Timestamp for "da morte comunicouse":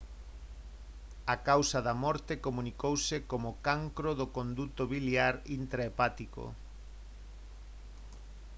1.87-3.15